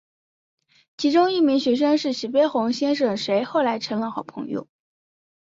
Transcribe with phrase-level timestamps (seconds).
[0.97, 4.67] 其中一名学生是徐悲鸿先生谁后来成了好朋友。